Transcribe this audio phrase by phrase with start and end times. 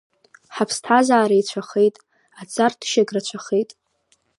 [0.55, 1.95] Ҳаԥсҭазара еицәахеит,
[2.41, 3.69] аҵарҭышагь рацәахеит.